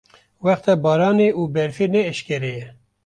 wexta 0.45 0.73
baranê 0.83 1.29
û 1.39 1.41
berfê 1.55 1.87
ne 1.93 2.01
eşkereye. 2.11 2.65